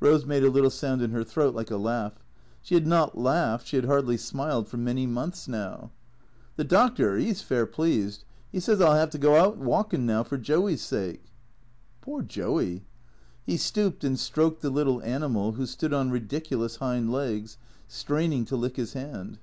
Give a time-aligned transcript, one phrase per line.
[0.00, 2.24] Eose made a little sound in her throat like a laugh.
[2.62, 5.90] She had not laughed, she had hardly smiled, for many months now."
[6.56, 8.24] The doctor— 'e 's fair pleased.
[8.54, 11.24] 'E says I '11 ''ave to go out walkin' now, for Joey's sake.""
[12.00, 12.86] Poor Joey."
[13.44, 18.46] He stooped and stroked the little animal, who stood on ridic ulous hind legs, straining
[18.46, 19.38] to lick his hand.